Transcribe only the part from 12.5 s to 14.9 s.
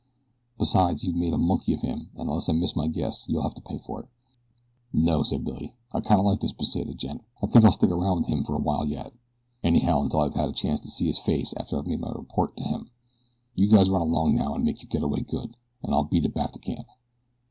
to him. You guys run along now and make your